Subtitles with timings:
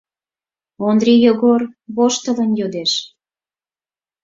[0.87, 1.61] —Ондрий Йогор
[1.95, 2.91] воштылын йодеш.